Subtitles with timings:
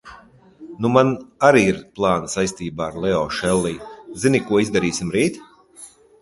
[0.85, 1.11] Nu man
[1.49, 3.77] arī ir plāni saistībā ar Leo Šellij,
[4.25, 5.39] zini ko izdarīsim rīt?